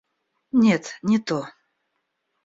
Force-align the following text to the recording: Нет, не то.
Нет, 0.61 0.95
не 1.03 1.19
то. 1.19 1.37